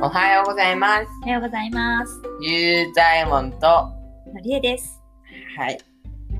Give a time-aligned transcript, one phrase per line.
[0.00, 1.06] おはようございます。
[1.22, 2.22] おはようございます。
[2.40, 3.92] ゆうざえもんと、は
[4.32, 5.02] のりえです。
[5.68, 5.78] い。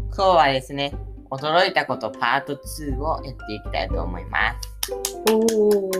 [0.06, 0.94] 今日はですね、
[1.30, 4.90] 驚いたことパート2をやっていきたいと思います。
[5.30, 5.90] おお。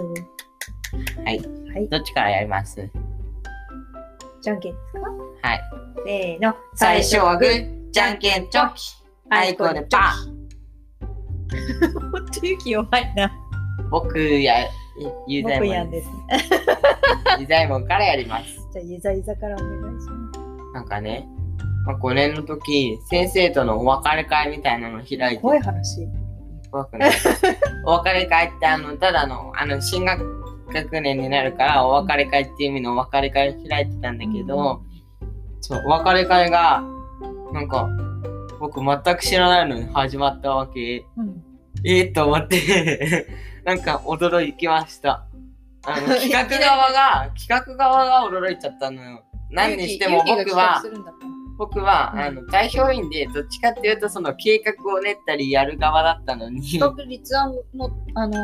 [1.25, 1.39] はい。
[1.75, 1.89] はい。
[1.91, 2.91] どっちからやります？
[4.41, 5.11] じゃんけんですか？
[5.47, 5.61] はい。
[6.07, 6.57] せーの。
[6.75, 8.83] 最初はグー、じゃんけんチョキ。
[9.29, 11.09] あいこでパー。
[11.91, 12.11] ー。
[12.11, 13.31] ほんと勇気弱いな。
[13.91, 14.55] 僕や、
[15.27, 16.15] ゆうざえもんですね。
[17.39, 18.55] ゆうざえもんからやります。
[18.73, 21.29] じゃあ、ゆざゆざからお願いしまなんかね、
[21.87, 25.17] まあ、5年の時、先生とのお別れ会みたいなのを開いす。
[25.17, 26.09] て、怖い話。
[26.71, 27.11] 怖くない。
[27.85, 30.41] お別れ会って、あの、ただの、あの、進学
[30.73, 34.83] 学年になるから、お別れ会っていう意味のお別れ会を開いてたんだけど、
[35.61, 36.83] そう、お別れ会が、
[37.53, 37.89] なんか、
[38.59, 41.05] 僕全く知らないのに始まったわけ。
[41.17, 41.43] うん。
[41.85, 43.27] ええと思って、
[43.65, 45.27] なんか驚きました。
[45.85, 49.25] あの、 企画側が、企画側が驚いちゃったのよ。
[49.51, 50.83] 何にしても僕は、
[51.59, 58.39] 僕は、うんあの代表員でどっちかっていうとその計画を練ったりやる側だったのに、企画立案の、あの、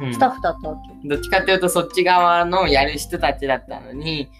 [0.00, 1.08] うんスタッフだったわけ。
[1.08, 4.30] どっちかっていうとそっち側のやる人たちだったのに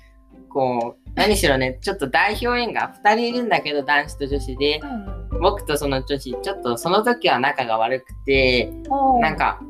[0.49, 5.41] こう何しろねちょっと代表員が2人いるんだけど男子と女子でうん。
[5.41, 8.73] 僕とその女子ちょっとその時は仲が悪くて
[9.21, 9.61] なん、か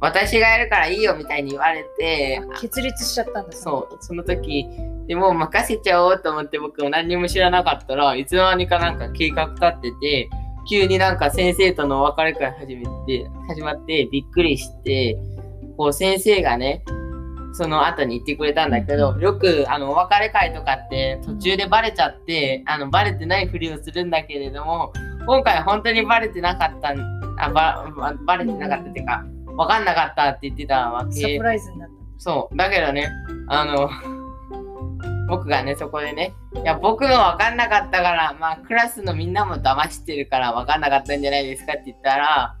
[0.00, 3.56] 私がやるからいいよみたいに言われて決裂しちゃったんだ。
[3.56, 4.66] そう、その時、
[5.06, 10.30] でもう任せちゃおうと思って僕も何にも知らなかったらいつの間にかなんか計画立ってて、
[10.68, 15.16] 急になんか先生とのお別れ会始めて、始まってびっくりして、
[15.76, 16.82] こう先生がね、
[17.54, 24.92] その後に言ってくれたんだけど、よくあのお別れ会とかって途中でバレちゃって、あのバレてないふりをするんだけれども、
[25.26, 27.00] 今回本当にバレてなかったん、
[27.38, 29.24] あバババレてなかったっていうか、
[29.56, 31.44] わかんなかったって言ってたわサけプ。
[31.44, 32.56] ライズになっそう。
[32.56, 33.10] だけどね、
[33.48, 33.90] あの、
[35.28, 42.56] 僕がね、そこでね、いや、僕も分かんなかったから、まあ、クラスのみんなも騙してるから分かんなかったんじゃないですかって言ったら、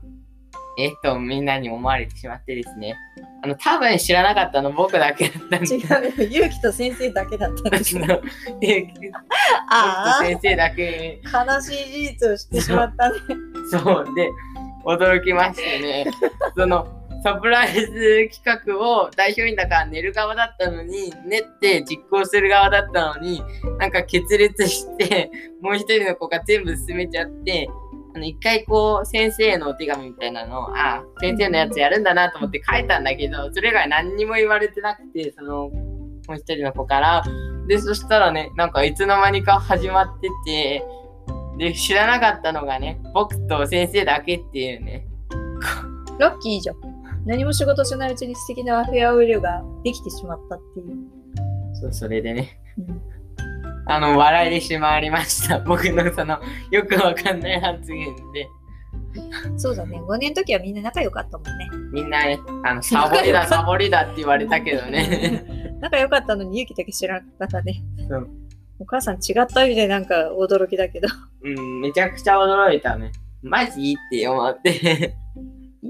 [0.78, 2.96] えっと、みんなに思われてしまってですね。
[3.42, 5.80] あの、多分知らなかったの僕だけだったんで。
[5.80, 5.98] た。
[6.00, 6.28] 違うよ。
[6.28, 8.04] 勇気と先生だけだったんですよ。
[8.60, 9.18] で僕と
[9.70, 13.16] あ先生だけ、あ、悲しい事実を知ってしまったね。
[13.70, 14.14] そう。
[14.14, 14.30] で、
[14.84, 16.06] 驚きましてね、
[16.54, 16.86] その、
[17.26, 23.42] サプライズ企画を代表員だから寝る側だったのに、練って実行する側だったのに、
[23.80, 25.28] なんか決裂して、
[25.60, 27.68] もう一人の子が全部進めちゃって、
[28.14, 35.70] あの一回こう先生のお手紙みたいなのを、あ、先生のやつやるんだなと思って書いたんだけど、それ以外何にも言われてなくて、その、も
[36.28, 37.24] う一人の子から。
[37.66, 40.84] で、そしたらね、なんかいつの間にか始まってて、
[41.58, 45.08] で、知らなかったのがね、僕と先生だけっていうね。
[46.20, 46.95] ラッキーじゃん。
[47.26, 50.96] 何も仕事しないうちに素敵なフェアウェルができてしまったっていう。
[51.74, 52.60] そう、それでね。
[52.78, 53.16] うん
[53.88, 55.60] あの、笑いでしまいました。
[55.64, 58.48] 僕のその、よくわかんない発言で。
[59.56, 59.98] そうだね。
[60.00, 61.68] 5年の時はみんな仲良かったもんね。
[61.92, 65.44] みんなね、あの、サボりだ、 サボりだって言われたけどね。
[65.80, 67.80] 仲良かったのに勇気だけ知らなかったね。
[68.08, 68.28] そう
[68.78, 71.08] お母さん違った意味でなんか驚きだけど。
[71.42, 73.12] うん、めちゃくちゃ驚いたね。
[73.42, 73.94] マジ？
[73.94, 75.16] って思って。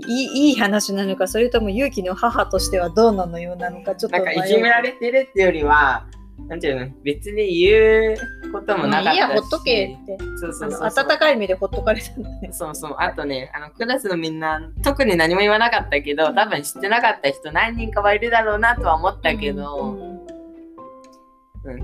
[0.06, 6.06] いいいい話なのか、それとも勇気の母としてはどうなのようなのか、ちょっとなんかいじめられてるってよりは、
[6.48, 9.14] なんていうの、別に言うこともなかったし。
[9.14, 10.18] いいや、ほっとけって。
[10.40, 11.06] そうそうそう。
[11.08, 12.50] 温かい目でほっとかれたんだね。
[12.52, 12.96] そうそう。
[12.98, 20.26] あとね、あの、クラスのみんな、特に何も言わなかったけど、多分知ってなかった人何人かはいるだろうなとは思ったけど、うんうん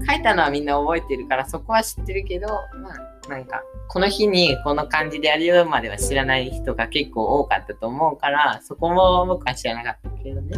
[0.06, 10.56] 書いたのはみんな覚えてるからそこは知ってるけど、まあ、なんか、この日にこの感じでやるよまでは知らない人が結構多かったと思うから、そこも僕は知らなかったけどね。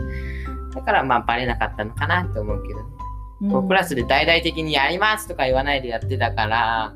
[0.74, 3.52] だからまあバレなかったのかなと思うけどね。
[3.52, 6.94] こうクラスで大々的にやりますとか言わないでやってたから、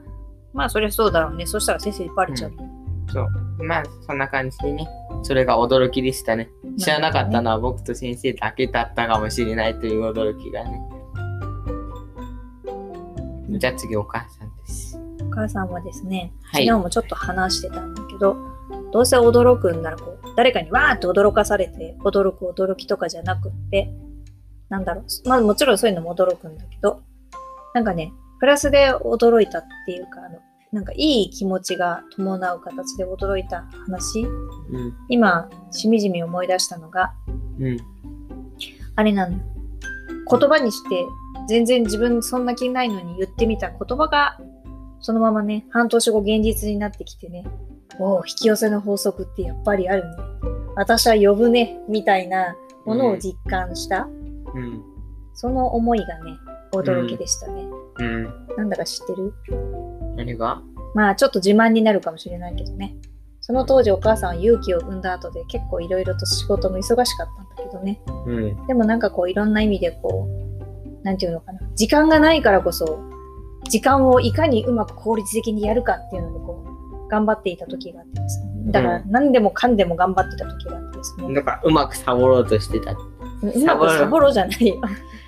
[0.54, 1.46] まあ、そりゃそうだろうね。
[1.46, 2.52] そしたら先生にバレちゃう。
[3.12, 3.64] そう。
[3.64, 4.88] まあそんな感じでね。
[5.22, 6.48] それが驚きでしたね。
[6.78, 10.80] 知らなかったのは僕と先生だけだったかもしれないという驚きがね。
[13.50, 14.37] じゃあ次お母さん
[15.38, 18.36] 母さんはですね、はい昨日もちょっと話してたんだけど、
[18.92, 23.92] どうせ驚くんならこう、誰かにわーって驚かされて驚く驚きとかじゃなくって、
[24.68, 27.02] なんだろう、まあもちろんそういうのも驚くんだけど、
[27.74, 30.38] なんかね、プラスで驚いたっていうか、あの、
[30.72, 34.94] なんかいい気持ちが伴う形で驚いた話、うん。
[35.08, 37.14] 今、しみじみ思い出したのが、
[37.58, 37.78] うん。
[38.96, 39.42] あれなのよ。
[40.30, 41.06] 言葉にして、
[41.48, 44.38] 全然自分そんな気ないのに言ってみた言葉が、
[45.00, 47.44] そのままね、半年後現実になってきてね、
[47.98, 50.16] おお、引き寄せの法則ってやっぱりあるね。
[50.76, 54.08] 私は呼ぶね、みたいなものを実感した、
[54.54, 54.82] うん。
[55.34, 56.38] その思いがね、
[56.72, 57.64] 驚きでしたね。
[57.98, 58.24] うん。
[58.56, 59.32] なんだか知ってる？
[60.16, 60.62] 何が？
[60.94, 62.96] まあちょっと自慢になるかもしれないけどね。
[63.40, 68.00] その当時お母さんは勇気を産んだ後で結構いろいろと仕事も忙しかったんだけどね。
[68.26, 68.66] うん。
[68.66, 71.60] でもなんかこういろんな意味でこう、なんていうのかな。
[71.74, 73.00] 時間がないからこそ、
[73.68, 78.72] 時間をいかにうまく効率的にやるかっていうのでこう、頑張っていた時があってですね。
[78.72, 81.34] だから何でもかんでも頑張ってた時があってですね。
[81.34, 82.92] だからうまくサボろうとしてた。
[82.92, 82.96] う
[83.64, 84.80] まくサボろうじゃないよ。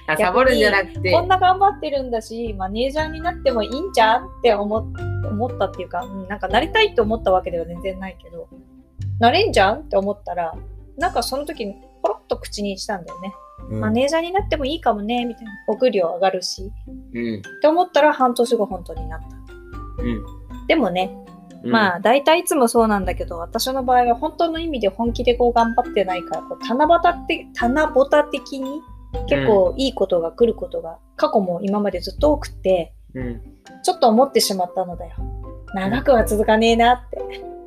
[0.07, 4.85] あサボるんじゃなくてこん、な頑張ってるんだし、マネージャーになってもいいんじゃんって思っ
[5.31, 8.49] 思ったっていうか、うんなんかなりたいって思ったわけでは全然ないけど、
[9.21, 10.55] なれんじゃんって思ったら、
[10.99, 13.33] なんかその時にポロッと口にしたんだよね。
[13.71, 15.53] うんマネージャーになってもいいかもね、みたいな。
[15.69, 16.73] お給料上がるし。
[17.15, 17.39] うん。
[17.39, 19.27] って思ったら半年後本当になった。
[20.03, 20.67] うん。
[20.67, 21.15] でもね、
[21.63, 28.81] うんまあ大体いつもそうなんだけど、私の場合は本当の意味で本気でこう頑張ってないから、こう七夕って、七夕的に
[29.29, 33.43] 結構いいことが来ることが過去も今までずっと多くて、うん。
[33.85, 35.15] ちょっと思ってしまったのだよ。
[35.75, 37.60] 長くは続かねえなってうん。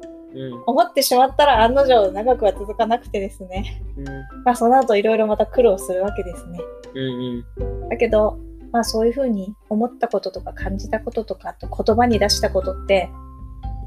[0.65, 3.81] 思ってしまったら案の定長くは続かなくてですね。
[3.97, 4.05] うん。
[4.43, 6.59] まあその後いろいろまた苦労するわけですね。
[6.95, 7.89] うん。
[7.89, 8.39] だけど、
[8.71, 13.09] まあそういうふうに思ったこととか感じたこととか、あと言葉に出したことって、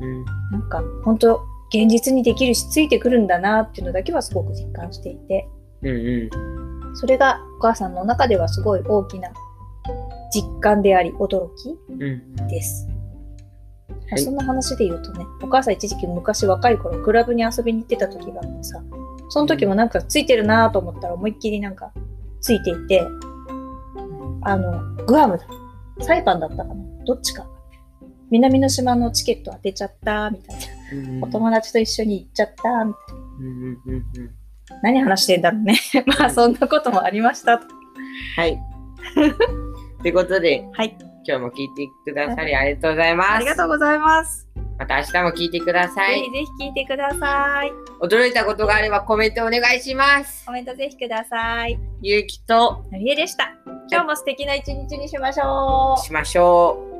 [0.00, 0.24] うん。
[0.52, 5.48] なんか本当現実にできるしついてくるんだなっていうのだけはすごく実感していて、
[5.82, 5.88] うん。
[5.88, 6.96] うん。
[6.96, 9.30] それがお母さんの中ではすごい大きな
[10.32, 12.95] 実感であり驚きうん。
[14.08, 18.82] はいそんな話で言うとね、お母さん一時期昔若い頃クラブに遊びに行ってた時があってさ、
[19.28, 21.92] その時もなんかついてるなと思ったら思いっきりなんか
[22.40, 23.02] ついていて、
[24.42, 25.44] あの、グアムだ。
[26.04, 26.74] サイパンだったかな
[27.04, 27.46] どっちか。
[28.30, 30.58] 南の島のチケット当てちゃった、みたい
[30.92, 31.20] うん。
[31.20, 31.26] な。
[31.26, 33.22] お友達と一緒に行っちゃった、みたいな。
[33.40, 33.46] うん。
[33.46, 33.94] うん。
[33.94, 34.30] うん。
[34.82, 35.76] 何話してんだろうね。
[36.18, 37.66] まあそんなこともありましたと。
[38.36, 38.58] はい。
[40.02, 40.96] ということで、はい。
[41.26, 43.30] 今日も聞いてくださりありがとうございます。
[43.32, 44.48] ありがとうございます。
[44.78, 46.20] また明日も聞いてください。
[46.20, 47.72] ぜひぜひ聞いてください。
[48.00, 50.52] 驚いたことがあればコメントお願いしますコ。
[50.52, 51.78] メントぜひください。
[52.02, 53.52] ゆうきとのりえでした。
[53.90, 56.04] 今日も素敵な一日にしましょう。
[56.04, 56.95] しましょう。